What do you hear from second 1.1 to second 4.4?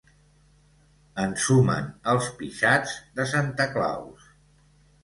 Ensumen els pixats de Santa Claus.